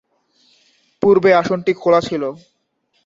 [1.01, 2.23] পূর্বে আসনটি খোলা ছিল।